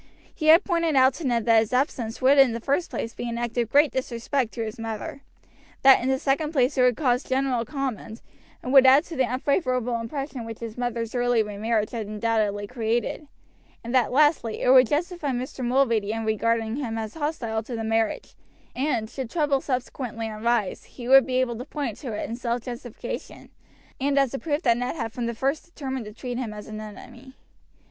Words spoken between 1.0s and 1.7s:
to Ned that